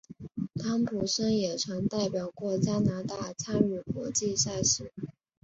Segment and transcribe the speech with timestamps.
[0.55, 4.91] 汤普森也曾代表过加拿大参与国际赛事。